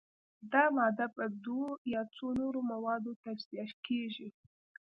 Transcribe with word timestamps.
دا 0.53 0.63
ماده 0.77 1.05
په 1.15 1.23
دوو 1.43 1.67
یا 1.93 2.01
څو 2.15 2.25
نورو 2.39 2.59
موادو 2.71 3.11
تجزیه 3.23 3.65
کیږي. 3.85 4.29